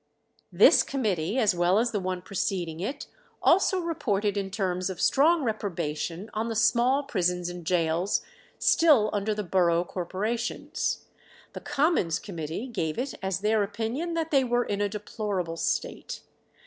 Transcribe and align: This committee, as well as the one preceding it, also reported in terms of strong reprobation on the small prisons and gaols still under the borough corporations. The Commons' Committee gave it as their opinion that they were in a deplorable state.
This 0.51 0.81
committee, 0.81 1.37
as 1.37 1.53
well 1.53 1.77
as 1.77 1.91
the 1.91 1.99
one 1.99 2.23
preceding 2.23 2.79
it, 2.79 3.05
also 3.39 3.77
reported 3.81 4.35
in 4.35 4.49
terms 4.49 4.89
of 4.89 4.99
strong 4.99 5.43
reprobation 5.43 6.27
on 6.33 6.47
the 6.49 6.55
small 6.55 7.03
prisons 7.03 7.49
and 7.49 7.63
gaols 7.63 8.23
still 8.57 9.11
under 9.13 9.35
the 9.35 9.43
borough 9.43 9.83
corporations. 9.83 11.05
The 11.53 11.61
Commons' 11.61 12.17
Committee 12.17 12.65
gave 12.65 12.97
it 12.97 13.13
as 13.21 13.41
their 13.41 13.61
opinion 13.61 14.15
that 14.15 14.31
they 14.31 14.43
were 14.43 14.63
in 14.65 14.81
a 14.81 14.89
deplorable 14.89 15.55
state. 15.55 16.23